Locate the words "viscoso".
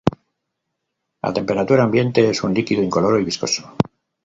3.25-3.71